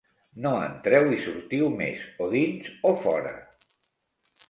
No 0.45 0.53
entreu 0.69 1.05
i 1.17 1.19
sortiu 1.27 1.69
més: 1.83 2.09
o 2.29 2.33
dins 2.35 2.75
o 2.93 2.97
fora. 3.07 3.39